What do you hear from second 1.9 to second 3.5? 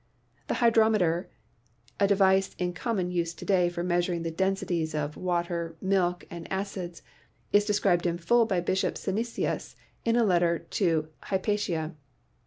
a device in common use to